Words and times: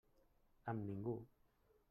Amb 0.73 0.87
ningú. 0.89 1.15